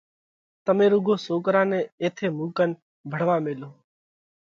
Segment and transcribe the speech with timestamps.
[0.65, 2.69] تمي رُوڳو سوڪرا نئہ ايٿئہ مُون ڪنَ
[3.11, 3.69] ڀڻوا ميلو۔